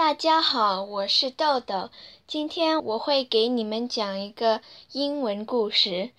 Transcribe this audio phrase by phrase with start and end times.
[0.00, 1.90] 大家好，我是豆豆。
[2.26, 4.60] 今天我会给你们讲一个
[4.92, 6.10] 英文故事。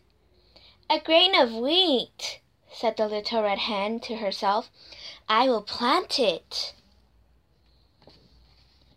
[0.87, 2.39] A grain of wheat,
[2.71, 4.65] said the little red hen to herself.
[5.25, 6.73] I will plant it.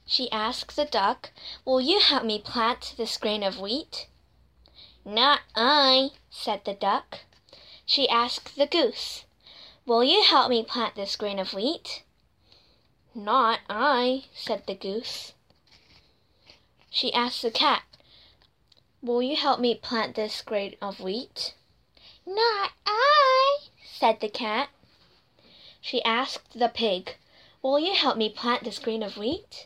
[0.08, 1.32] She asked the duck,
[1.66, 4.08] Will you help me plant this grain of wheat?
[5.04, 7.22] Not I, said the duck.
[7.88, 9.26] She asked the goose,
[9.86, 12.04] Will you help me plant this grain of wheat?
[13.16, 15.34] Not I, said the goose.
[16.92, 17.84] She asked the cat,
[19.02, 21.56] Will you help me plant this grain of wheat?
[22.28, 24.70] Not I, said the cat.
[25.82, 27.18] She asked the pig,
[27.64, 29.66] Will you help me plant this grain of wheat?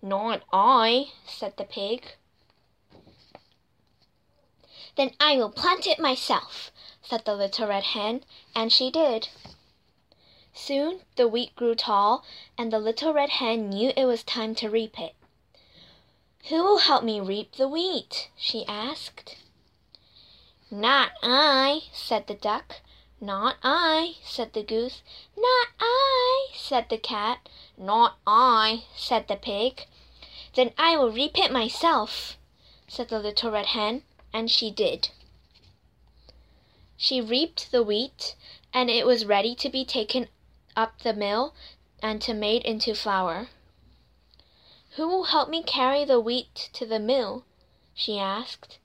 [0.00, 2.14] Not I, said the pig.
[4.96, 6.70] Then I will plant it myself,
[7.02, 9.28] said the little red hen, and she did.
[10.52, 12.24] Soon the wheat grew tall,
[12.56, 15.14] and the little red hen knew it was time to reap it.
[16.48, 18.30] Who will help me reap the wheat?
[18.36, 19.36] she asked.
[20.70, 22.80] Not I, said the duck.
[23.20, 25.02] Not I, said the goose.
[25.36, 27.48] Not I, said the cat.
[27.76, 29.86] Not I, said the pig.
[30.54, 32.38] Then I will reap it myself,
[32.86, 35.08] said the little red hen, and she did.
[36.96, 38.36] She reaped the wheat,
[38.72, 40.28] and it was ready to be taken
[40.76, 41.54] up the mill
[42.00, 43.48] and to made into flour.
[44.92, 47.44] Who will help me carry the wheat to the mill?
[47.94, 48.78] she asked.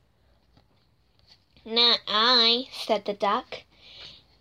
[1.63, 3.63] Not I, said the duck.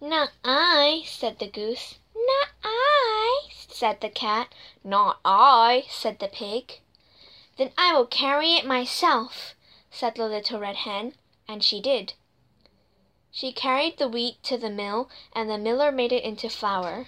[0.05, 2.01] Not I, said the goose.
[2.13, 4.53] Not I, said the cat.
[4.83, 6.81] Not I, said the pig.
[7.57, 9.55] Then I will carry it myself,
[9.93, 11.15] said the little red hen,
[11.47, 12.15] and she did.
[13.31, 17.07] She carried the wheat to the mill, and the miller made it into flour.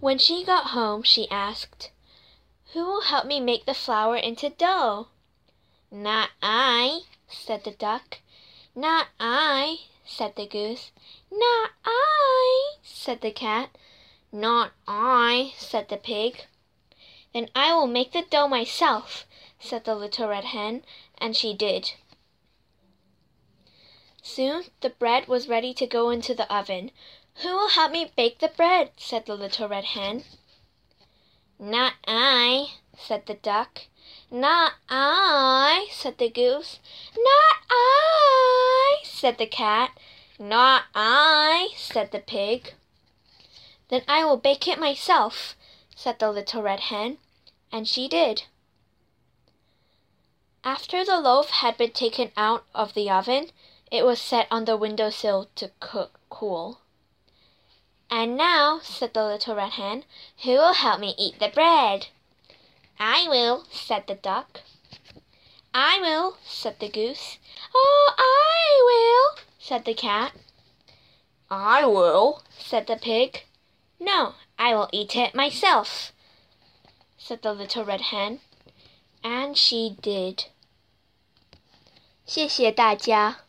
[0.00, 1.92] When she got home, she asked,
[2.72, 5.06] Who will help me make the flour into dough?
[5.88, 8.18] Not I, said the duck.
[8.74, 10.90] Not I, said the goose.
[11.30, 13.76] Not I, said the cat.
[14.32, 16.46] Not I, said the pig.
[17.34, 19.26] Then I will make the dough myself,
[19.60, 20.82] said the little red hen,
[21.18, 21.92] and she did.
[24.22, 26.90] Soon the bread was ready to go into the oven.
[27.42, 28.92] Who will help me bake the bread?
[28.96, 30.24] said the little red hen.
[31.58, 33.82] Not I, said the duck.
[34.30, 36.80] Not I, said the goose.
[37.14, 38.67] Not I,
[39.02, 39.90] said the cat.
[40.38, 42.74] Not I, said the pig.
[43.88, 45.56] Then I will bake it myself,
[45.96, 47.18] said the little red hen,
[47.72, 48.44] and she did.
[50.62, 53.50] After the loaf had been taken out of the oven,
[53.90, 56.80] it was set on the window sill to cook cool.
[58.10, 60.04] And now, said the little red hen,
[60.42, 62.08] who will help me eat the bread?
[62.98, 64.60] I will, said the duck.
[65.77, 67.37] I will, said the goose.
[67.73, 70.33] Oh, I will, said the cat.
[71.49, 73.43] I will, said the pig.
[73.99, 76.11] No, I will eat it myself,
[77.17, 78.39] said the little red hen.
[79.23, 80.45] And she did.
[82.25, 83.41] 谢谢大家。